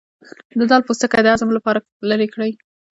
[0.59, 2.51] د دال پوستکی د هضم لپاره لرې کړئ